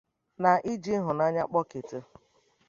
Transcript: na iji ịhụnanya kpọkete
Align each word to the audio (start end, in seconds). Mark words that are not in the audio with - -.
na 0.41 0.51
iji 0.71 0.91
ịhụnanya 0.99 1.43
kpọkete 1.49 1.97